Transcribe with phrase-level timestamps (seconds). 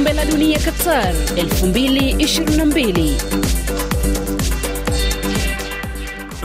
[0.00, 3.12] kombe la dunia Qatar 2022.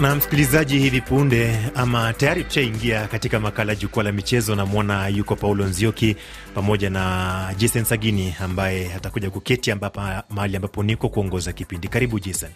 [0.01, 4.55] Na msikilizaji, hivi punde ama tayari tushaingia katika makala jukwaa la michezo.
[4.55, 6.15] Namwona yuko Paulo Nzioki
[6.55, 11.87] pamoja na Jason Sagini ambaye atakuja kuketi ambapo mahali ambapo niko kuongoza kipindi.
[11.87, 12.49] Karibu Jason.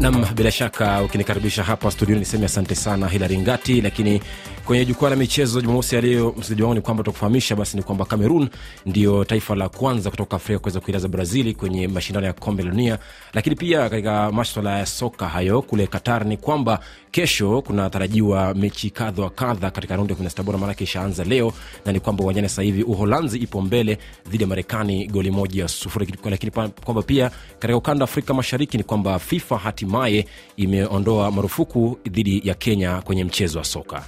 [0.00, 3.80] Nam, bila shaka ukinikaribisha hapa studioni niseme asante sana Hilari Ngati.
[3.80, 4.20] Lakini
[4.66, 8.04] kwenye jukwaa la michezo Jumamosi ya leo, msikilizaji wangu, ni kwamba tukufahamisha basi ni kwamba
[8.04, 8.48] Cameroon
[8.86, 12.98] ndio taifa la kwanza kutoka Afrika kuweza kuilaza Brazili kwenye mashindano ya kombe la dunia.
[13.34, 19.22] Lakini pia katika maswala ya soka hayo kule Qatar ni kwamba kesho kunatarajiwa mechi kadha
[19.22, 21.52] wa kadha katika raundi ya 16 bora, maanake ishaanza leo,
[21.86, 23.98] na ni kwamba uwanjani hivi Uholanzi ipo mbele
[24.30, 26.52] dhidi ya Marekani goli moja sufuri, lakini
[26.84, 30.26] kwamba pia katika ukanda Afrika Mashariki ni kwamba FIFA hatimaye
[30.56, 34.04] imeondoa marufuku dhidi ya Kenya kwenye mchezo wa soka.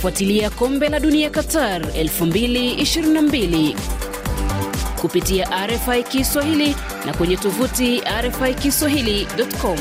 [0.00, 3.74] Fuatilia kombe la dunia Qatar 2022
[5.00, 6.76] kupitia RFI Kiswahili
[7.06, 9.78] na kwenye tovuti RFI Kiswahili.com.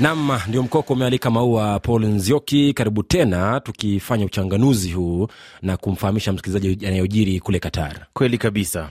[0.00, 2.72] Nam, ndio mkoko umealika maua Paul Nzioki.
[2.74, 5.28] Karibu tena, tukifanya uchanganuzi huu
[5.62, 8.06] na kumfahamisha msikilizaji yanayojiri kule Qatar.
[8.12, 8.88] Kweli kabisa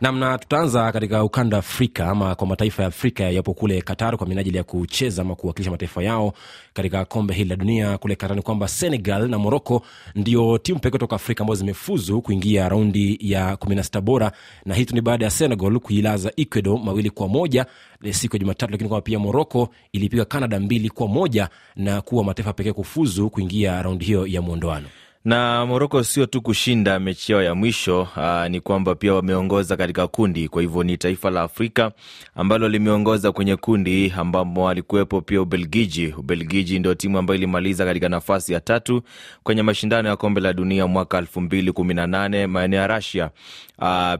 [0.00, 4.56] namna tutaanza katika ukanda Afrika ama kwa mataifa ya Afrika yapo kule Qatar kwa minajili
[4.56, 6.32] ya kucheza ama kuwakilisha mataifa yao
[6.72, 8.36] katika kombe hili la dunia kule Qatar.
[8.36, 9.82] Ni kwamba Senegal na Morocco
[10.14, 14.32] ndio timu pekee kutoka Afrika ambazo zimefuzu kuingia raundi ya 16 bora,
[14.64, 17.66] na hii ni baada ya Senegal kuilaza Ecuador mawili kwa moja
[18.10, 22.52] siku ya Jumatatu, lakini kwamba pia Morocco ilipiga Canada mbili kwa moja na kuwa mataifa
[22.52, 24.86] pekee kufuzu kuingia raundi hiyo ya mwondoano
[25.24, 30.06] na Moroko sio tu kushinda mechi yao ya mwisho aa, ni kwamba pia wameongoza katika
[30.06, 30.48] kundi.
[30.48, 31.92] Kwa hivyo ni taifa la Afrika
[32.34, 36.06] ambalo limeongoza kwenye kundi ambamo alikuwepo pia Ubelgiji.
[36.18, 39.02] Ubelgiji ndio timu ambayo ilimaliza katika nafasi ya tatu
[39.42, 43.30] kwenye mashindano ya kombe la dunia mwaka elfu mbili kumi na nane maeneo ya Rasia.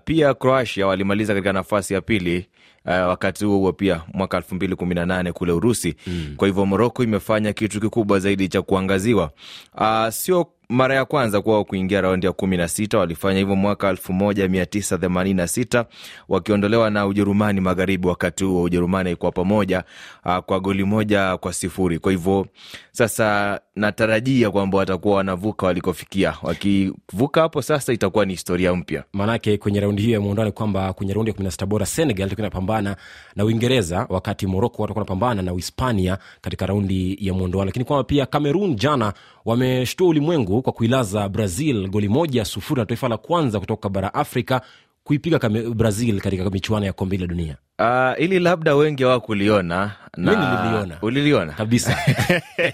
[0.05, 2.47] Pia Croatia walimaliza katika nafasi ya pili
[2.85, 6.35] Uh, wakati huo huo pia mwaka elfu mbili kumi na nane kule Urusi mm.
[6.37, 9.31] Kwa hivyo Moroko imefanya kitu kikubwa zaidi cha kuangaziwa.
[9.79, 12.99] Uh, sio mara ya kwanza kwao kuingia raundi ya kumi na sita.
[12.99, 15.87] Walifanya hivyo mwaka elfu moja mia tisa themanini na sita
[16.29, 18.09] wakiondolewa na Ujerumani Magharibi.
[18.09, 19.85] Wakati huo Ujerumani ilikuwa pamoja
[20.25, 21.99] uh, kwa goli moja kwa sifuri.
[21.99, 22.47] Kwa hivyo
[22.93, 26.35] sasa natarajia kwamba watakuwa wanavuka walikofikia.
[26.43, 31.13] Wakivuka hapo sasa itakuwa ni historia mpya, maanake kwenye raundi hiyo ya muundano kwamba kwenye
[31.15, 32.97] raundi ya kumi na sita bora Senegal itakuwa inapambana
[33.37, 37.65] na Uingereza, wakati Moroko watakuwa wanapambana na Uhispania katika raundi ya muondoano.
[37.67, 39.13] Lakini kwamba pia Kamerun jana
[39.45, 44.61] wameshtua ulimwengu kwa kuilaza Brazil goli moja sufuri na taifa la kwanza kutoka bara Afrika
[45.05, 45.39] kuipiga
[45.75, 47.57] Brazil katika michuano ya kombe la dunia.
[47.79, 51.53] Uh, ili labda wengi hawakuliona na uliliona?
[51.53, 51.99] Kabisa.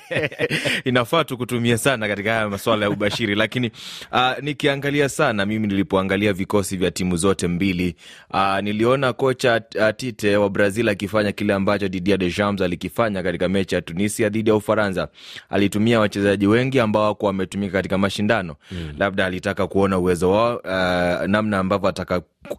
[0.84, 3.70] Inafaa tu kutumia sana katika haya masuala ya ubashiri lakini
[4.12, 7.96] uh, nikiangalia sana mimi nilipoangalia vikosi vya timu zote mbili
[8.34, 13.74] uh, niliona kocha uh, Tite wa Brazil akifanya kile ambacho Didier Deschamps alikifanya katika mechi
[13.74, 15.08] ya Tunisia dhidi ya Ufaransa.
[15.50, 18.56] Alitumia wachezaji wengi ambao wako wametumika katika mashindano.
[18.72, 18.92] Mm.
[18.98, 21.92] Labda alitaka kuona uwezo wao uh, namna ambavyo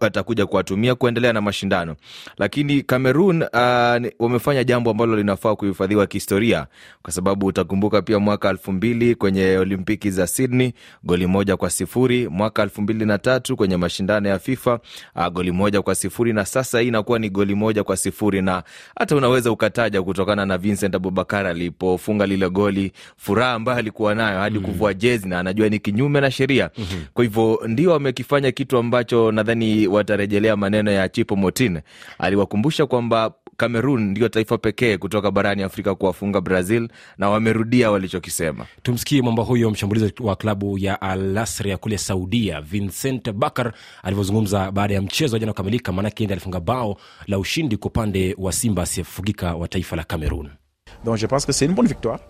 [0.02, 1.96] atakuja kuwatumia kuendelea na mashindano.
[2.38, 6.68] Lakini Cameroon uh, wamefanya jambo ambalo linafaa kuhifadhiwa kihistoria,
[7.02, 12.28] kwa sababu utakumbuka pia mwaka elfu mbili kwenye Olimpiki za Sydney goli moja kwa sifuri,
[12.28, 14.80] mwaka elfu mbili na tatu kwenye mashindano ya FIFA
[15.16, 18.64] uh, goli moja kwa sifuri, na sasa hii inakuwa ni goli moja kwa sifuri, na
[19.00, 24.60] hata unaweza ukataja kutokana na Vincent Abubakar alipofunga lile goli, furaha ambayo alikuwa nayo hadi
[24.60, 24.66] mm.
[24.66, 26.70] kuvua jezi na anajua ni kinyume na sheria.
[26.78, 27.06] Mm -hmm.
[27.14, 31.80] Kwa hivyo ndio wamekifanya kitu ambacho nadhani watarejelea maneno ya Chipo Motin.
[32.20, 33.32] Aliwakumbusha kwamba
[33.64, 36.88] Cameroon ndio taifa pekee kutoka barani Afrika kuwafunga Brazil
[37.18, 38.66] na wamerudia walichokisema.
[38.84, 44.72] Tumsikie mwamba huyo mshambulizi wa klabu ya Al Nassr ya kule Saudia, Vincent Bakar alivyozungumza
[44.72, 46.98] baada ya mchezo wa jana kukamilika, maanake ndiye alifunga bao
[47.28, 50.50] la ushindi kwa upande wa Simba asiyefugika wa taifa la Cameroon.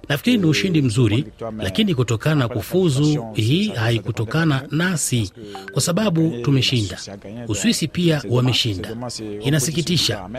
[0.09, 1.25] Nafikiri ni ushindi mzuri,
[1.57, 5.31] lakini kutokana na kufuzu, hii haikutokana nasi
[5.71, 6.99] kwa sababu tumeshinda.
[7.47, 8.95] Uswisi pia wameshinda,
[9.41, 10.29] inasikitisha.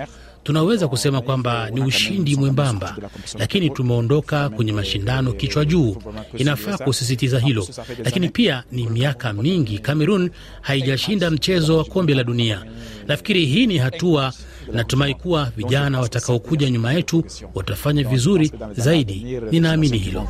[0.42, 2.96] Tunaweza kusema kwamba ni ushindi mwembamba,
[3.38, 5.96] lakini tumeondoka kwenye mashindano kichwa juu.
[6.36, 7.68] Inafaa kusisitiza hilo,
[8.04, 12.64] lakini pia ni miaka mingi Kamerun haijashinda mchezo wa kombe la dunia.
[13.06, 14.32] Nafikiri hii ni hatua.
[14.72, 19.40] Natumai kuwa vijana watakaokuja nyuma yetu watafanya vizuri zaidi.
[19.50, 20.28] Ninaamini hilo.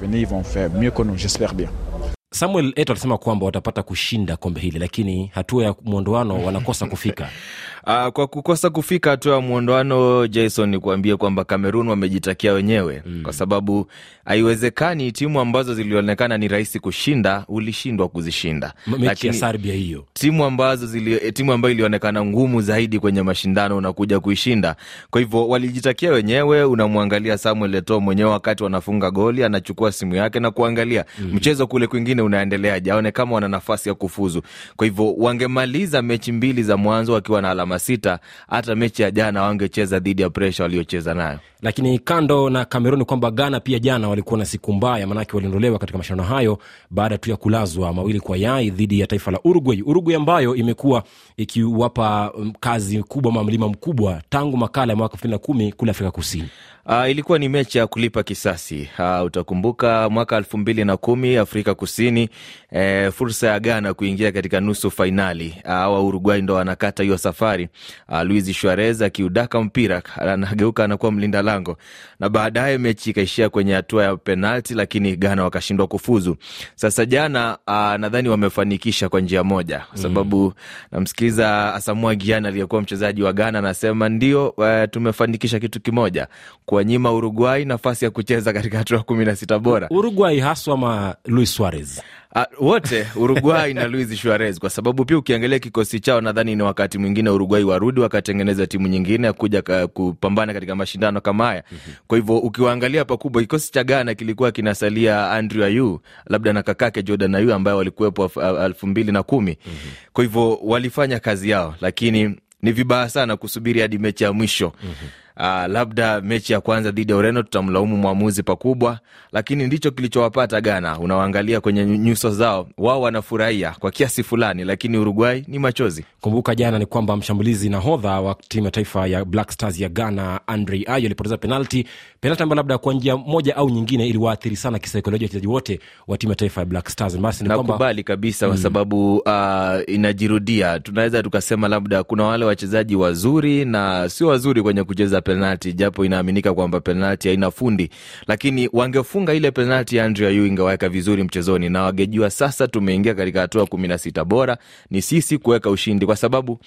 [2.33, 7.29] Samuel Eto alisema kwamba watapata kushinda kombe hili, lakini hatua ya mwondoano wanakosa kufika.
[7.87, 13.23] Uh, kwa kukosa kufika hatua ya mwondoano, Jason, ni kuambia kwamba Cameroon wamejitakia wenyewe mm.
[13.23, 13.87] kwa sababu
[14.25, 18.73] haiwezekani timu ambazo zilionekana ni rahisi kushinda ulishindwa kuzishinda.
[18.99, 24.77] lakini Serbia hiyo timu ambazo zili, timu ambayo ilionekana ngumu zaidi kwenye mashindano unakuja kuishinda.
[25.11, 26.65] Kwa hivyo walijitakia wenyewe.
[26.65, 31.31] Unamwangalia Samuel Eto'o mwenyewe wakati wanafunga goli, anachukua simu yake na kuangalia mm.
[31.35, 34.43] mchezo kule kwingine unaendeleaje, aone kama wana nafasi ya kufuzu.
[34.77, 38.19] Kwa hivyo wangemaliza mechi mbili za mwanzo wakiwa na alama sita,
[38.49, 41.39] hata mechi ya jana wangecheza dhidi ya presha waliocheza nayo.
[41.63, 45.99] Lakini kando na Kameruni, kwamba Ghana pia jana walikuwa na siku mbaya, maanake waliondolewa katika
[45.99, 46.59] mashindano hayo
[46.91, 49.83] baada tu ya kulazwa mawili kwa yai dhidi ya taifa la Uruguay.
[49.87, 51.03] Uruguay ambayo imekuwa
[51.37, 56.11] ikiwapa kazi kubwa, mamlima mkubwa tangu makala ya mwaka elfu mbili na kumi kule Afrika
[56.11, 56.49] Kusini.
[56.87, 58.89] Uh, ilikuwa ni mechi ya kulipa kisasi.
[58.99, 62.29] Uh, utakumbuka mwaka elfu mbili na kumi Afrika Kusini,
[62.73, 67.60] eh, fursa ya Ghana kuingia katika nusu fainali uh, wa Uruguay ndo wanakata hiyo safari.
[68.09, 71.77] Uh, Luis Suarez akiudaka mpira anageuka anakuwa mlinda lango,
[72.21, 76.37] na baadaye mechi ikaishia kwenye hatua ya penalti, lakini Ghana wakashindwa kufuzu.
[76.75, 80.53] Sasa jana uh, nadhani wamefanikisha kwa njia moja, kwa sababu mm,
[80.93, 86.27] namsikiliza Asamoah Gyan aliyekuwa mchezaji wa Ghana anasema ndio, uh, tumefanikisha kitu kimoja.
[86.67, 89.89] Kuwanyima Uruguay nafasi ya kucheza katika hatua kumi na sita bora.
[89.91, 92.03] Uruguay haswa ma Luis Suarez
[92.37, 96.99] Uh, wote Uruguay na Luis Suarez, kwa sababu pia ukiangalia kikosi chao, nadhani ni wakati
[96.99, 101.63] mwingine Uruguay warudi wakatengeneza timu nyingine ya kuja kupambana katika mashindano kama haya.
[101.73, 101.95] mm-hmm.
[102.07, 107.35] Kwa hivyo ukiwaangalia pakubwa, kikosi cha Ghana kilikuwa kinasalia Andrew Ayew labda na kakake Jordan
[107.35, 108.31] Ayew ambaye walikuwepo
[108.65, 109.59] elfu mbili na kumi.
[109.67, 109.91] mm-hmm.
[110.13, 114.73] Kwa hivyo walifanya kazi yao, lakini ni vibaya sana kusubiri hadi mechi ya mwisho.
[114.83, 115.09] mm-hmm.
[115.41, 118.99] Uh, labda mechi ya kwanza dhidi ya Ureno tutamlaumu mwamuzi pakubwa,
[119.33, 120.99] lakini ndicho kilichowapata Ghana.
[120.99, 126.05] Unawaangalia kwenye nyuso zao, wao wanafurahia kwa kiasi fulani, lakini Uruguay ni machozi.
[126.21, 130.41] Kumbuka jana ni kwamba mshambulizi nahodha wa timu ya taifa ya Black Stars ya Ghana
[130.47, 131.87] Andre Ayew alipoteza penalti,
[132.21, 136.33] penalti ambayo labda kwa njia moja au nyingine iliwaathiri sana kisaikolojia wachezaji wote wa timu
[136.33, 137.19] ya taifa ya Black Stars.
[137.19, 140.81] Basi nakubali kabisa kwa mm, sababu uh, inajirudia.
[140.81, 145.30] Tunaweza tukasema labda kuna wale wachezaji wazuri na sio wazuri kwenye kucheza penalti,
[145.73, 147.91] japo inaaminika kwamba penalti haina fundi,
[148.27, 153.41] lakini wangefunga ile penalti ya Andre Ayew ingewaweka vizuri mchezoni na wangejua sasa tumeingia katika
[153.41, 154.59] hatua kumi na sita bora,
[154.91, 156.61] ni sisi kuweka ushindi, kwa sababu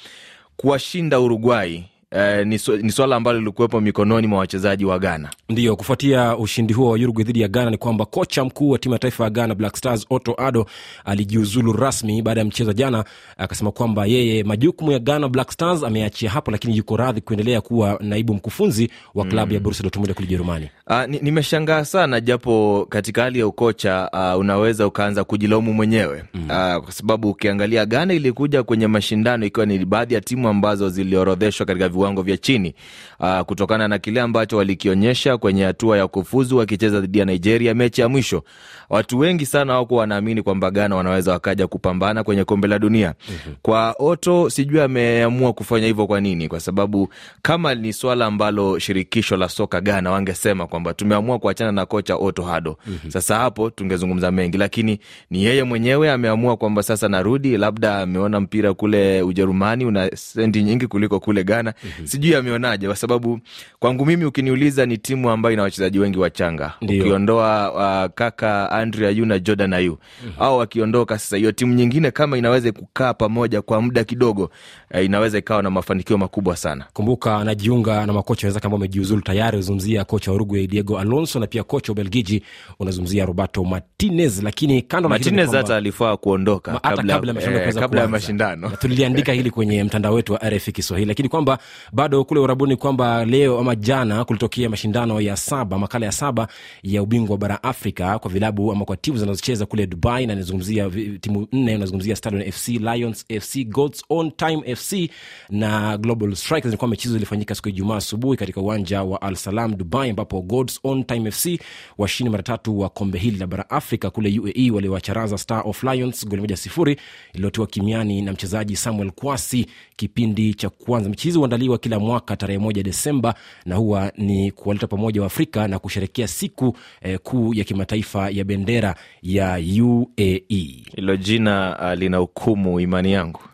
[0.58, 1.84] kuwashinda Uruguay
[2.16, 5.30] Eh, ni, ni swala ambalo lilikuwepo mikononi mwa wachezaji wa Ghana.
[5.50, 8.94] Ndiyo, kufuatia ushindi huo wa Uruguay dhidi ya Ghana ni kwamba kocha mkuu wa timu
[8.94, 10.66] ya taifa ya Ghana Black Stars Otto Addo
[11.06, 13.06] alijiuzulu rasmi baada ya mchezo jana.
[13.38, 17.98] Akasema kwamba yeye majukumu ya Ghana Black Stars ameachia hapo, lakini yuko radhi kuendelea kuwa
[18.02, 20.70] naibu mkufunzi wa klabu mm, ya Borussia Dortmund kule Ujerumani.
[20.88, 26.42] Uh, nimeshangaa ni sana japo katika hali ya ukocha uh, unaweza ukaanza kujilaumu mwenyewe mm,
[26.44, 31.66] uh, kwa sababu ukiangalia Ghana ilikuja kwenye mashindano ikiwa ni baadhi ya timu ambazo ziliorodheshwa
[31.66, 32.76] katika viwango vya chini
[33.20, 38.02] uh, kutokana na kile ambacho walikionyesha kwenye hatua ya kufuzu wakicheza dhidi ya Nigeria mechi
[38.02, 38.44] ya mwisho.
[38.90, 43.14] Watu wengi sana wako wanaamini kwamba Ghana wanaweza wakaja kupambana kwenye kombe la dunia.
[43.30, 43.56] mm-hmm.
[43.62, 47.10] Kwa Oto sijui ameamua kufanya hivyo kwa nini, kwa sababu
[47.42, 52.44] kama ni swala ambalo shirikisho la soka Ghana wangesema kwamba tumeamua kuachana na kocha Oto
[52.44, 52.78] Hado.
[52.88, 53.12] mm-hmm.
[53.12, 58.74] sasa hapo tungezungumza mengi, lakini ni yeye mwenyewe ameamua kwamba sasa narudi, labda ameona mpira
[58.74, 61.74] kule Ujerumani una sendi nyingi kuliko kule Ghana.
[61.84, 62.08] Mm-hmm.
[62.08, 63.40] Sijui ameonaje, kwa sababu
[63.80, 66.74] kwangu mimi ukiniuliza, ni timu ambayo ina wachezaji wengi wachanga.
[66.82, 67.72] Ukiondoa
[68.06, 70.34] uh, kaka Andre Ayew na Jordan Ayew mm-hmm.
[70.44, 74.50] au wakiondoka sasa, hiyo timu nyingine kama inaweza kukaa pamoja kwa muda kidogo,
[74.92, 76.86] eh, inaweza ikawa na mafanikio makubwa sana.
[76.94, 79.58] Kumbuka anajiunga na makocha wenzake ambao amejiuzulu tayari.
[79.58, 82.44] Unazungumzia kocha wa Uruguay Diego Alonso na pia kocha wa Ubelgiji
[82.80, 84.44] unazungumzia Roberto Martinez.
[84.44, 87.34] Lakini kando Martinez hata alifaa kuondoka kabla, kabla,
[87.74, 91.58] kabla ya mashindano tuliliandika hili kwenye mtandao wetu wa RFI Kiswahili, lakini kwamba
[91.92, 96.48] bado kule Urabuni kwamba leo ama jana kulitokea mashindano ya saba, makala ya saba
[96.84, 100.90] ya ubingwa wa bara Afrika kwa vilabu ama kwa timu zinazocheza kule Dubai, na nazungumzia
[101.22, 105.10] timu nne, unazungumzia Stadion FC, Lions FC, God's Own Time FC
[105.50, 106.66] na Global Strikers.
[106.66, 110.80] Ilikuwa michezo ilifanyika siku ya Ijumaa asubuhi katika uwanja wa Al Salam Dubai, ambapo God's
[110.84, 111.60] Own Time FC
[111.98, 116.28] washindi mara tatu wa kombe hili la bara Afrika kule UAE waliwacharaza Star of Lions
[116.28, 116.98] goli moja sifuri
[117.34, 119.66] iliyotiwa kimiani na mchezaji Samuel Kwasi
[119.96, 121.10] kipindi cha kwanza.
[121.10, 125.68] Michezo hizi huandaliwa kila mwaka tarehe moja Desemba na huwa ni kuwaleta pamoja wa Afrika
[125.68, 130.84] na kusherekea siku eh, kuu ya kimataifa ya bendera ya UAE.
[130.96, 133.40] Hilo jina uh, lina hukumu imani yangu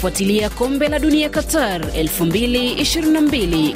[0.00, 3.74] Fuatilia kombe la dunia Qatar 2022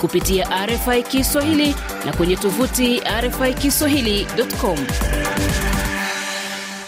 [0.00, 1.74] kupitia RFI Kiswahili
[2.06, 4.78] na kwenye tovuti RFI Kiswahili.com.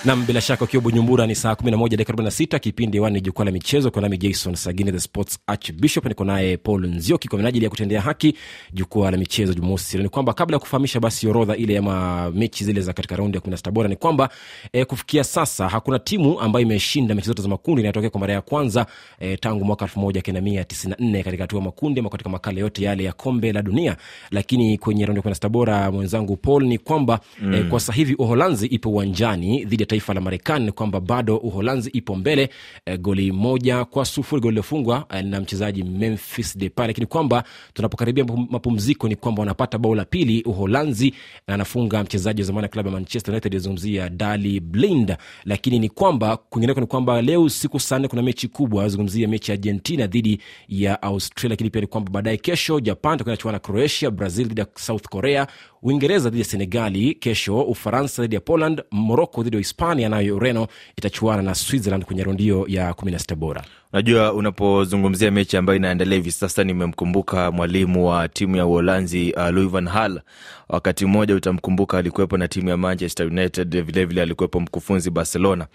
[0.09, 3.91] nam bila shaka ukiwa bujumbura ni saa 11 dakika 46 kipindi wani jukwaa la michezo
[3.91, 6.05] kwa nami jason sagini the sports archbishop.
[6.07, 8.35] Niko naye paul nzioki kwa minajili ya kutendea haki
[8.73, 12.81] jukwaa la michezo jumamosi ni kwamba kabla ya kufahamisha basi orodha ile ama mechi zile
[12.81, 14.29] za katika raundi ya 16 bora ni kwamba
[14.73, 18.41] e, kufikia sasa hakuna timu ambayo imeshinda mechi zote za makundi inayotokea kwa mara ya
[18.41, 18.87] kwanza
[19.21, 23.63] e, tangu mwaka 1994 katika hatua makundi ama katika makala yote yale ya kombe la
[23.63, 23.97] dunia.
[24.31, 27.55] Lakini kwenye raundi ya 16 bora mwenzangu paul ni kwamba mm.
[27.55, 31.37] e, kwa sasa hivi uholanzi ipo uwanjani dhidi ya taifa la marekani ni kwamba bado
[31.37, 32.49] uholanzi ipo mbele
[32.87, 36.87] eh, goli moja kwa sufuri goli lilofungwa eh, na mchezaji memphis depay.
[36.87, 41.15] Lakini kwamba tunapokaribia mapumziko ni kwamba wanapata bao la pili uholanzi
[41.49, 45.17] na anafunga mchezaji wa zamani wa klabu ya manchester united azungumzia dali blind.
[45.45, 49.55] Lakini ni kwamba kwingineko ni kwamba leo usiku saa kuna mechi kubwa azungumzia mechi ya
[49.55, 51.51] argentina dhidi ya australia.
[51.53, 55.09] Lakini pia ni kwamba baadaye kesho japan itakuwa inachuana na croatia brazil dhidi ya south
[55.09, 55.47] korea
[55.83, 60.67] uingereza dhidi ya senegali kesho ufaransa dhidi ya poland morocco dhidi ya hispania nayo ureno
[60.97, 63.65] itachuana na switzerland kwenye rondio ya 16 bora.
[63.93, 69.69] Unajua unapozungumzia mechi ambayo inaendelea hivi sasa nimemkumbuka mwalimu wa timu ya uholanzi uh, louis
[69.71, 70.21] van hal
[70.69, 75.67] wakati mmoja utamkumbuka alikuwepo na timu ya manchester united vilevile vile alikuwepo mkufunzi barcelona.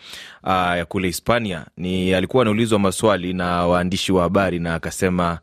[0.44, 5.40] Uh, ya kule hispania ni alikuwa anaulizwa maswali na waandishi wa habari na akasema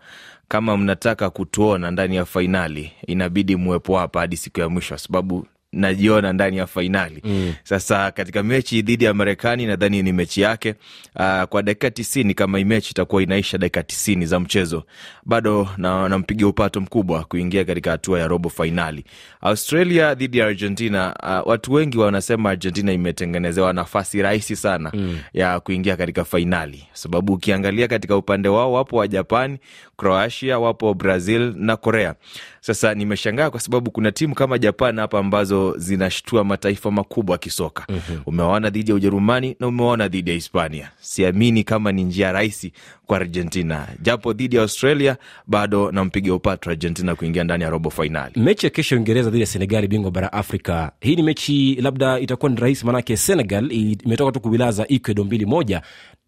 [0.50, 6.32] kama mnataka kutuona ndani ya fainali inabidi muwepo hapa hadi siku ya mwisho sababu najiona
[6.32, 7.20] ndani ya fainali.
[7.24, 7.54] Mm.
[7.62, 10.74] sasa katika mechi dhidi ya marekani nadhani ni mechi yake.
[11.16, 14.84] Uh, kwa dakika tisini kama hii mechi itakuwa inaisha dakika tisini za mchezo
[15.24, 19.04] bado na- upato mkubwa kuingia katika hatua ya robo fainali.
[19.40, 25.18] Australia dhidi ya argentina uh, watu wengi wanasema argentina imetengenezewa nafasi rahisi sana mm.
[25.32, 26.86] ya kuingia katika fainali.
[26.92, 29.58] Sababu ukiangalia katika upande wao wapo wa japani
[29.96, 32.14] croatia wapo brazil na korea
[32.60, 37.84] sasa nimeshangaa kwa sababu kuna timu kama japan hapa ambazo zinashtua mataifa makubwa kisoka.
[37.88, 38.20] Mm-hmm.
[38.26, 40.90] umewaona dhidi ya ujerumani na umewaona dhidi ya hispania.
[41.00, 42.72] Siamini kama ni njia rahisi
[43.06, 43.88] kwa argentina.
[44.02, 48.70] Japo dhidi ya australia bado nampiga upatu argentina kuingia ndani ya robo fainali mechi ya
[48.70, 50.92] kesho uingereza dhidi ya senegali bingwa bara afrika.
[51.00, 55.82] Hii ni mechi labda itakuwa ni rahisi maanake senegal imetoka tu kuwilaza ecuador mbili moja.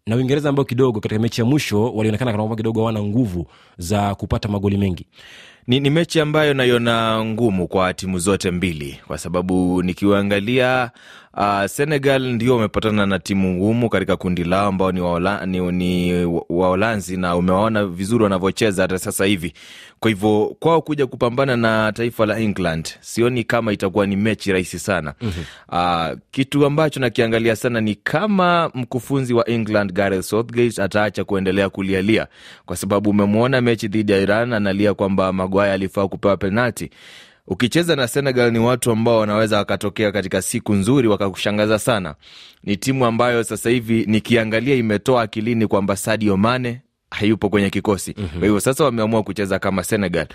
[0.07, 3.47] Na uingereza ambao kidogo katika mechi ya mwisho walionekana kana kwamba kidogo hawana nguvu
[3.77, 5.07] za kupata magoli mengi
[5.67, 10.91] ni, ni mechi ambayo naiona ngumu kwa timu zote mbili kwa sababu nikiwaangalia
[11.37, 15.01] uh, senegal ndio wamepatana na timu ngumu katika kundi lao ambao ni
[16.49, 19.53] waholanzi ni, ni na umewaona vizuri wanavyocheza hata sasa hivi.
[19.99, 24.79] Kwa hivyo kwao kuja kupambana na taifa la england sioni kama itakuwa ni mechi rahisi
[24.79, 25.13] sana.
[25.21, 25.43] Mm-hmm.
[25.79, 32.27] uh, kitu ambacho nakiangalia sana ni kama mkufunzi wa england gareth southgate ataacha kuendelea kulialia.
[32.65, 36.89] Kwa sababu umemwona mechi dhidi ya iran analia kwamba Maguire alifaa kupewa penalti
[37.47, 42.15] ukicheza na senegal ni watu ambao wanaweza wakatokea katika siku nzuri wakakushangaza sana.
[42.63, 46.81] Ni timu ambayo sasa hivi nikiangalia imetoa akilini kwamba sadio mane
[47.13, 48.13] hayupo kwenye kikosi.
[48.17, 48.39] Mm-hmm.
[48.39, 50.27] kwa hivyo sasa wameamua kucheza kama senegal.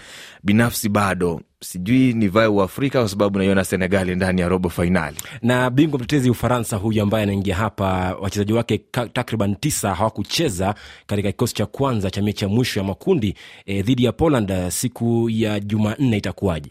[0.43, 5.99] Binafsi bado sijui nivae uafrika kwa sababu naiona senegali ndani ya robo fainali na bingwa
[5.99, 8.79] mtetezi ufaransa huyu ambaye anaingia hapa wachezaji wake
[9.13, 10.75] takriban tisa hawakucheza
[11.07, 13.35] katika kikosi cha kwanza cha mechi ya mwisho ya makundi
[13.67, 16.71] e, dhidi ya poland eh, siku ya jumanne itakuwaje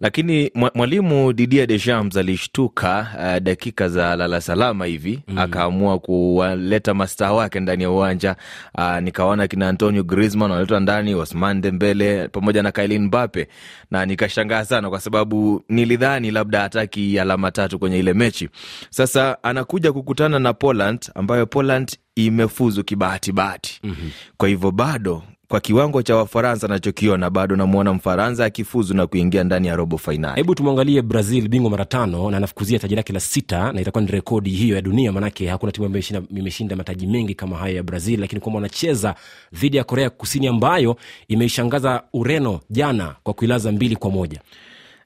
[0.00, 5.20] lakini mwa- mwalimu Didier deschamps alishtuka uh, dakika za lala salama hivi.
[5.28, 5.38] Mm.
[5.38, 8.36] akaamua kuwaleta mastaa wake ndani ya uwanja.
[8.78, 13.48] Uh, nikaona kina antonio Griezmann waletwa ndani osman dembele pamoja na Kylian Mbappe,
[13.90, 18.48] na nikashangaa sana kwa sababu nilidhani labda hataki alama tatu kwenye ile mechi.
[18.90, 24.10] Sasa anakuja kukutana na poland ambayo poland imefuzu kibahati bahati mm-hmm.
[24.36, 29.66] kwa hivyo bado kwa kiwango cha wafaransa nachokiona bado namwona mfaransa akifuzu na kuingia ndani
[29.68, 33.72] ya robo fainali hebu tumwangalie brazil bingwa mara tano na anafukuzia taji lake la sita
[33.72, 36.04] na itakuwa ni rekodi hiyo ya dunia manake hakuna timu ambayo
[36.36, 39.14] imeshinda mataji mengi kama hayo ya brazil lakini kwamba wanacheza
[39.52, 40.96] dhidi ya korea kusini ambayo
[41.28, 44.40] imeishangaza ureno jana kwa kuilaza mbili kwa moja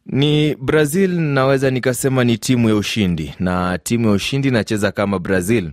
[0.06, 3.34] ni brazil naweza nikasema ni timu ya ushindi.
[3.40, 5.70] Na timu ya ushindi inacheza kama brazil.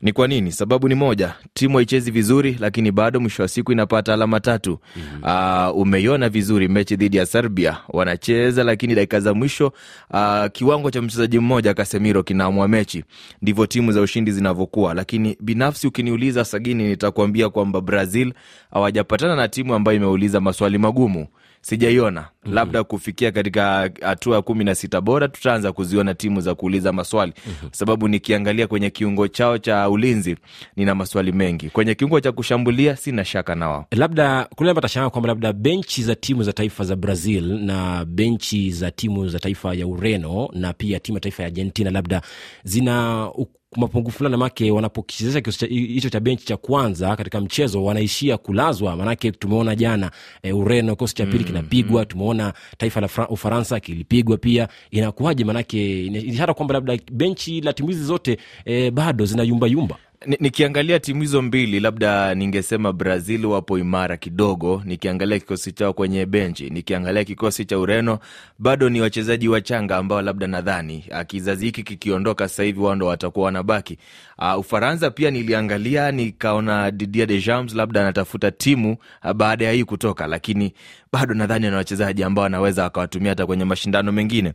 [0.00, 0.52] Ni kwa nini?
[0.52, 4.78] Sababu ni moja timu haichezi vizuri lakini bado mwisho wa siku inapata alama tatu.
[4.96, 5.70] Mm-hmm.
[5.70, 7.76] uh, umeiona vizuri mechi dhidi ya serbia.
[7.88, 9.72] Wanacheza lakini dakika za mwisho
[10.10, 13.04] uh, kiwango cha mchezaji mmoja Casemiro kinaamua mechi.
[13.42, 14.94] Ndivyo timu za ushindi zinavyokuwa.
[14.94, 18.32] Lakini binafsi ukiniuliza sagini nitakuambia kwamba brazil
[18.70, 21.26] hawajapatana na timu ambayo imeuliza maswali magumu
[21.60, 22.54] sijaiona mm-hmm.
[22.54, 27.32] labda kufikia katika hatua ya kumi na sita bora tutaanza kuziona timu za kuuliza maswali
[27.46, 27.70] mm-hmm.
[27.72, 30.36] sababu nikiangalia kwenye kiungo chao cha ulinzi
[30.76, 35.52] nina maswali mengi kwenye kiungo cha kushambulia sina shaka na wao labda patashangaa kwamba labda
[35.52, 40.48] benchi za timu za taifa za brazil na benchi za timu za taifa ya ureno
[40.52, 42.22] na pia timu ya taifa ya argentina labda
[42.64, 43.28] zina
[43.76, 48.96] mapungufu fulani make wanapokichezesha kikosi hicho cha benchi cha kwanza katika mchezo wanaishia kulazwa.
[48.96, 50.10] Maanake tumeona jana
[50.42, 52.06] e, ureno kikosi cha pili mm, kinapigwa mm.
[52.06, 54.68] tumeona taifa la ufaransa kilipigwa pia.
[54.90, 55.44] Inakuwaje?
[55.44, 59.96] Maanake ishara kwamba labda benchi la timu hizi zote e, bado zina yumbayumba
[60.26, 66.26] nikiangalia ni timu hizo mbili labda ningesema brazil wapo imara kidogo nikiangalia kikosi chao kwenye
[66.26, 68.18] benchi nikiangalia kikosi cha ureno
[68.58, 73.98] bado ni wachezaji wachanga ambao labda nadhani kizazi hiki kikiondoka sasa wao ndo watakuwa wanabaki.
[74.38, 80.26] Uh, ufaransa pia niliangalia nikaona didier deschamps labda anatafuta timu uh, baada ya hii kutoka
[80.26, 80.72] lakini
[81.12, 84.52] bado nadhani ana wachezaji ambao anaweza akawatumia hata kwenye mashindano mengine.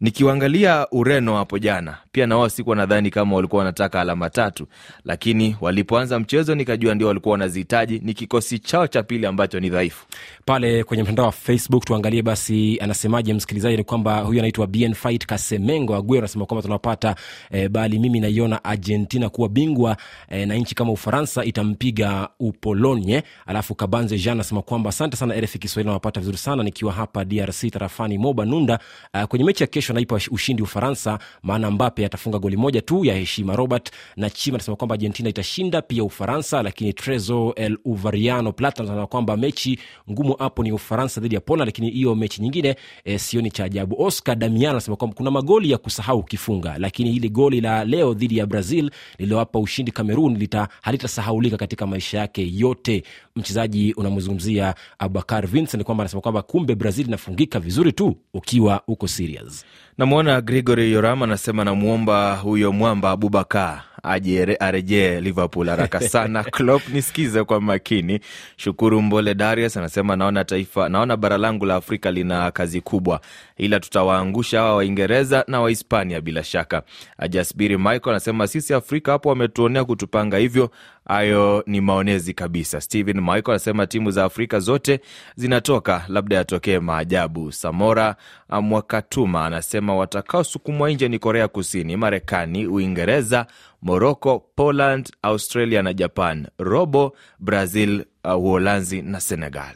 [0.00, 4.66] Nikiwaangalia ureno hapo jana pia na wao sikuwa nadhani kama walikuwa wanataka alama tatu
[5.08, 10.06] lakini walipoanza mchezo nikajua ndio walikuwa wanazihitaji ni kikosi chao cha pili ambacho ni dhaifu.
[10.44, 14.94] Pale kwenye mtandao wa facebook tuangalie basi anasemaje msikilizaji ni kwamba huyu anaitwa bn
[15.26, 17.16] kasemengo aguero anasema kwamba tunapata
[17.50, 19.96] eh, bali mimi naiona argentina kuwa bingwa
[20.30, 25.56] eh, na nchi kama ufaransa itampiga upolonye alafu kabanze jean anasema kwamba asante sana rf
[25.58, 28.78] kiswahili nawapata vizuri sana nikiwa hapa drc tarafani moba nunda.
[29.14, 33.14] Uh, kwenye mechi ya kesho naipa ushindi ufaransa maana mbape atafunga goli moja tu ya
[33.14, 33.56] heshima.
[33.56, 39.36] Robert na chima anasema kwamba argentina itashinda pia ufaransa lakini trezo el uvariano anasema kwamba
[39.36, 39.78] mechi
[40.10, 44.02] ngumu hapo ni ufaransa dhidi ya poland lakini hiyo mechi nyingine e, sioni cha ajabu.
[44.02, 48.38] Oscar damian anasema kwamba kuna magoli ya kusahau ukifunga lakini hili goli la leo dhidi
[48.38, 50.48] ya brazil lililowapa ushindi cameroon
[50.82, 53.02] halitasahaulika katika maisha yake yote.
[53.36, 59.64] Mchezaji unamzungumzia abubakar vincent kwamba anasema kwamba kumbe brazil inafungika vizuri tu ukiwa uko serious.
[59.98, 66.44] Namwona gregory yoram anasema namwomba huyo mwamba abubakar aje arejee liverpool haraka sana.
[66.56, 68.20] Klopp nisikize kwa makini.
[68.56, 73.20] Shukuru mbole darius anasema naona taifa naona bara langu la afrika lina kazi kubwa.
[73.56, 76.82] Ila tutawaangusha hawa waingereza na wahispania bila shaka.
[77.28, 80.70] Jasbiri michael anasema sisi afrika hapo wametuonea kutupanga hivyo
[81.08, 82.80] hayo ni maonezi kabisa.
[82.80, 85.00] Stephen michael anasema timu za afrika zote
[85.36, 87.52] zinatoka labda yatokee maajabu.
[87.52, 88.16] Samora
[88.62, 93.46] mwakatuma anasema watakaosukumwa nje ni korea kusini marekani uingereza
[93.82, 96.46] Moroko, poland australia na japan.
[96.58, 99.74] Robo brazil uh, uholanzi na senegal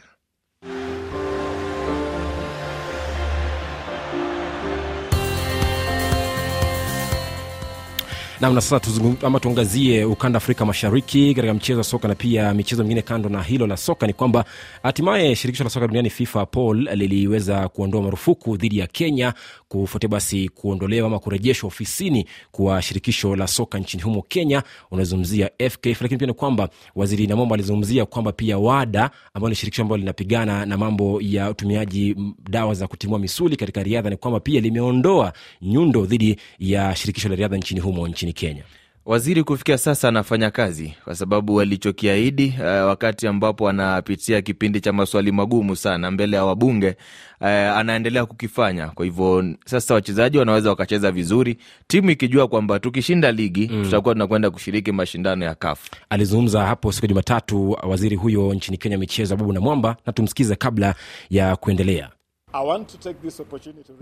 [8.43, 13.01] namna sasa ama tuangazie ukanda afrika mashariki katika mchezo wa soka na pia michezo mingine
[13.01, 14.45] kando na hilo la soka ni kwamba
[14.83, 19.33] hatimaye shirikisho la soka duniani fifa paul liliweza kuondoa marufuku dhidi ya kenya
[19.67, 26.01] kufuatia basi kuondolewa ama kurejeshwa ofisini kwa shirikisho la soka nchini humo kenya unazungumzia fkf
[26.01, 30.65] lakini pia ni kwamba waziri namombo alizungumzia kwamba pia wada ambayo ni shirikisho ambalo linapigana
[30.65, 32.15] na mambo ya utumiaji
[32.49, 37.35] dawa za kutimua misuli katika riadha ni kwamba pia limeondoa nyundo dhidi ya shirikisho la
[37.35, 38.63] riadha nchini humo nchini kenya.
[39.05, 45.31] Waziri kufikia sasa anafanya kazi kwa sababu alichokiahidi uh, wakati ambapo anapitia kipindi cha maswali
[45.31, 46.95] magumu sana mbele ya wabunge
[47.41, 48.87] uh, anaendelea kukifanya.
[48.87, 51.57] Kwa hivyo sasa wachezaji wanaweza wakacheza vizuri.
[51.87, 53.83] Timu ikijua kwamba tukishinda ligi mm.
[53.83, 58.97] tutakuwa tunakwenda kushiriki mashindano ya kafu alizungumza hapo siku ya jumatatu waziri huyo nchini kenya
[58.97, 60.95] michezo abubu Namwamba, na tumsikize kabla
[61.29, 62.09] ya kuendelea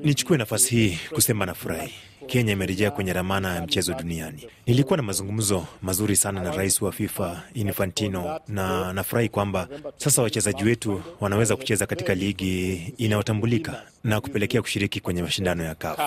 [0.03, 1.93] Nichukue nafasi hii kusema nafurahi,
[2.27, 4.47] Kenya imerejea kwenye ramana ya mchezo duniani.
[4.65, 10.63] Nilikuwa na mazungumzo mazuri sana na rais wa FIFA Infantino, na nafurahi kwamba sasa wachezaji
[10.63, 15.99] wetu wanaweza kucheza katika ligi inayotambulika na kupelekea kushiriki kwenye mashindano ya CAF.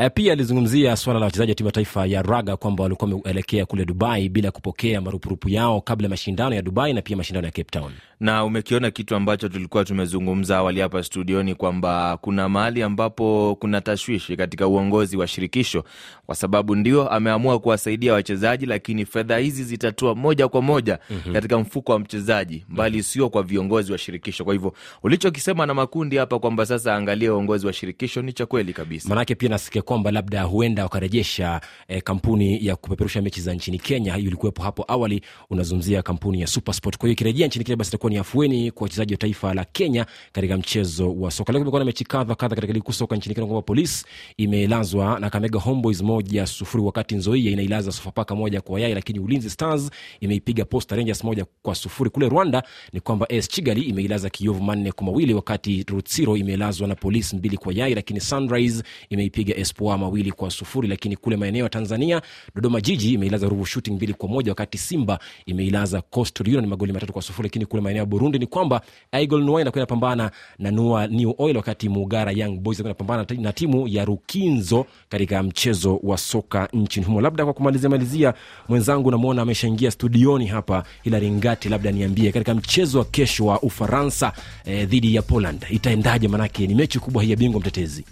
[0.00, 3.66] E, pia alizungumzia swala la wachezaji wa timu ya taifa ya raga kwamba walikuwa wameelekea
[3.66, 7.50] kule Dubai bila kupokea marupurupu yao kabla ya mashindano ya Dubai na pia mashindano ya
[7.52, 7.92] Cape Town.
[8.20, 14.36] Na umekiona kitu ambacho tulikuwa tumezungumza awali hapa studioni kwamba kuna mahali ambapo kuna tashwishi
[14.36, 15.84] katika uongozi wa shirikisho,
[16.26, 21.32] kwa sababu ndio ameamua kuwasaidia wachezaji, lakini fedha hizi zitatua moja kwa moja mm-hmm.
[21.32, 24.44] katika mfuko wa mchezaji, mbali sio kwa viongozi wa shirikisho.
[24.44, 28.72] Kwa hivyo ulichokisema na makundi hapa kwamba sasa angalia uongozi wa shirikisho ni cha kweli
[28.72, 33.78] kabisa, manake pia nasikia kwamba labda huenda wakarejesha eh, kampuni ya kupeperusha mechi za nchini
[33.78, 34.14] Kenya.
[34.14, 36.98] Hiyo ilikuwepo hapo awali, unazungumzia kampuni ya Supersport.
[36.98, 40.06] Kwa hiyo ikirejea nchini Kenya, basi itakuwa ni afueni kwa wachezaji wa taifa la Kenya
[40.32, 41.52] katika mchezo wa soka.
[41.52, 44.04] Leo kumekuwa na mechi kadha kadha katika ligi kuu soka nchini Kenya, kwamba Polisi
[44.36, 49.50] imelazwa na Kakamega Homeboys moja sufuri, wakati Nzoia inailaza Sofapaka moja kwa yai, lakini Ulinzi
[49.50, 52.10] Stars imeipiga Posta Rangers moja kwa sufuri.
[52.10, 56.94] Kule Rwanda ni kwamba AS Kigali imeilaza Kiyovu manne kwa mawili, wakati Rutsiro imelazwa na
[56.94, 61.68] Polisi mbili kwa yai, lakini Sunrise imeipiga Espoir mawili kwa sufuri, lakini kule maeneo ya
[61.68, 62.22] Tanzania
[62.54, 67.12] Dodoma Jiji imeilaza Ruvu Shooting mbili kwa moja, wakati Simba imeilaza Coastal Union magoli matatu
[67.12, 67.46] kwa sufuri.
[67.48, 68.80] Lakini kule maeneo ya Burundi ni kwamba
[69.22, 73.52] Igol Noir inakuwa inapambana na Nua New Oil, wakati Mugara Young Boys inakuwa inapambana na
[73.52, 77.20] timu ya Rukinzo katika mchezo wa soka nchini humo.
[77.20, 78.34] Labda kwa kumalizia malizia,
[78.68, 84.32] mwenzangu namwona ameshaingia studioni hapa, Hilari Ngati, labda niambie katika mchezo wa kesho wa Ufaransa
[84.64, 86.28] eh, ya Poland itaendaje?
[86.28, 88.04] Manake ni mechi kubwa hii ya bingwa mtetezi.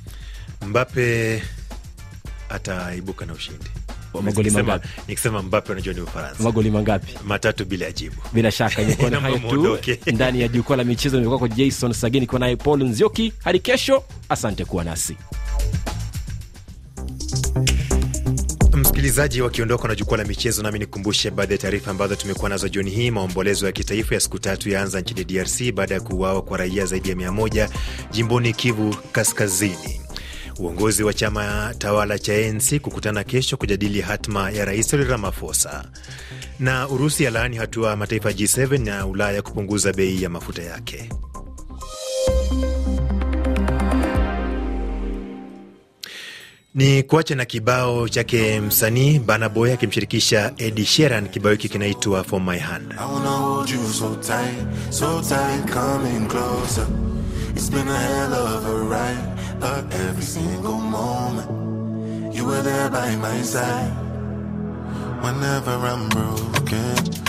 [0.67, 1.43] Mbape
[2.49, 3.65] ataibuka na ushindi.
[4.23, 4.89] Magoli mangapi?
[5.09, 7.15] Nikisema Mbappe unajua ni Ufaransa, Magoli mangapi?
[7.25, 8.17] matatu bila jibu.
[8.33, 9.79] bila shaka imekuwa ni hayo tu
[10.13, 14.05] ndani ya jukwaa la michezo Nimekuwa kwa jason sagini kwa naye paul nzioki hadi kesho
[14.29, 15.17] asante kuwa nasi
[18.73, 22.91] Msikilizaji, wakiondoka na jukwaa la michezo, nami nikumbushe baadhi ya taarifa ambazo tumekuwa nazo jioni
[22.91, 23.11] hii.
[23.11, 27.09] Maombolezo ya kitaifa ya siku tatu yaanza nchini DRC baada ya kuuawa kwa raia zaidi
[27.11, 27.69] ya mia moja
[28.11, 30.01] jimboni Kivu Kaskazini.
[30.59, 35.85] Uongozi wa chama tawala cha ANC kukutana kesho kujadili hatma ya rais Cyril Ramaphosa,
[36.59, 41.09] na Urusi yalaani hatua ya mataifa G7 na Ulaya kupunguza bei ya mafuta yake.
[46.75, 51.29] Ni kuacha na kibao chake msanii Burna Boy akimshirikisha Ed Sheeran.
[51.29, 52.95] Kibao hiki kinaitwa For My Hand.
[57.57, 63.17] It's been a hell of a ride, but every single moment you were there by
[63.17, 63.93] my side.
[65.23, 67.26] Whenever I'm broken,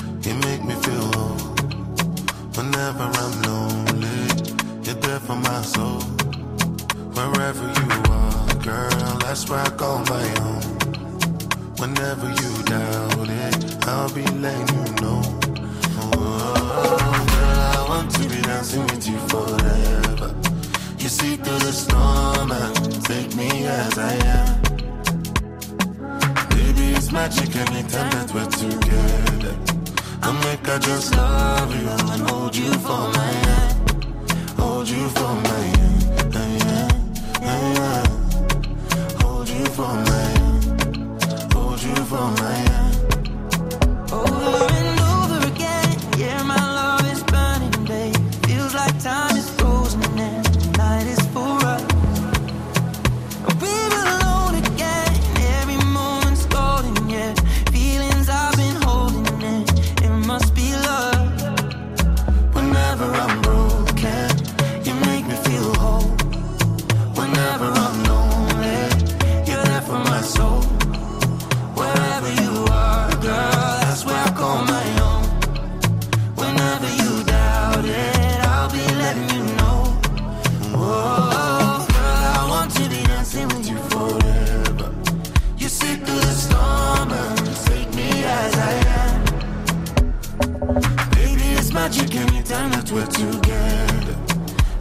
[91.87, 94.15] magic anytime that we're together.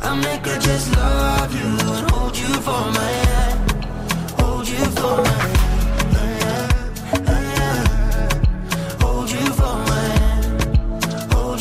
[0.02, 3.70] I make her just love you and hold you for my hand.
[4.40, 6.62] Hold you for my hand.
[9.02, 10.52] Hold you for my hand.
[11.32, 11.60] Hold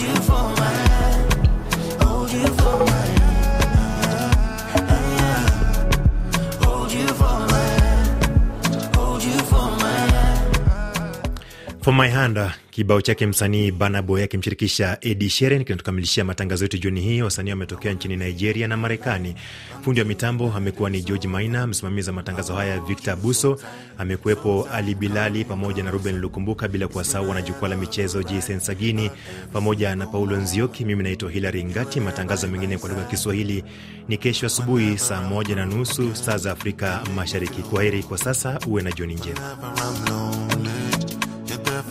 [12.76, 17.22] kibao chake msanii Banaboy akimshirikisha Edi Sheeran kinatukamilishia matangazo yetu jioni hii.
[17.22, 19.36] Wasanii wametokea nchini Nigeria na Marekani.
[19.82, 23.60] Fundi wa mitambo amekuwa ni George Maina, msimamizi wa matangazo haya Victor Buso,
[23.98, 29.12] amekuwepo Ali Bilali pamoja na Ruben Lukumbuka, bila kuwasahau wana jukwaa la michezo Jason Sagini
[29.54, 30.86] pamoja na Paulo Nzioki.
[30.86, 32.00] Mimi naitwa Hilary Ngati.
[32.00, 33.64] Matangazo mengine kwa lugha ya Kiswahili
[34.08, 37.62] ni kesho asubuhi saa moja na nusu saa za Afrika Mashariki.
[37.62, 39.58] Kwa heri kwa sasa, uwe na jioni njema.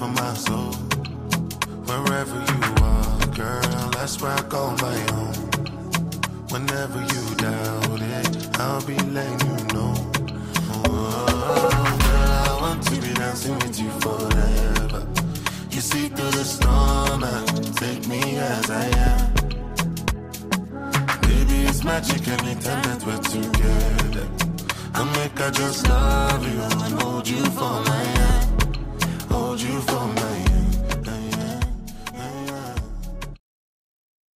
[0.04, 0.72] For my soul.
[1.88, 5.34] Wherever you are, girl, that's where I call my own.
[6.52, 9.94] Whenever you doubt it, I'll be letting you know.
[10.72, 11.26] Oh,
[12.06, 15.06] girl, I want to be dancing with you forever.
[15.70, 19.34] You see through the storm and take me as I am.
[21.28, 24.26] Baby, it's magic anytime that we're together.
[24.94, 28.63] I make I just love you and hold you for my hand
[29.64, 30.53] you for me.